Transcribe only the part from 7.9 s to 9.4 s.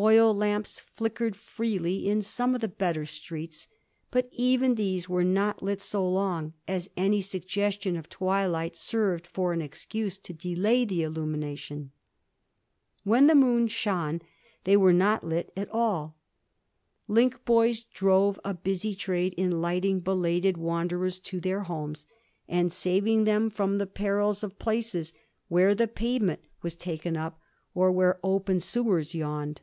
of twilight served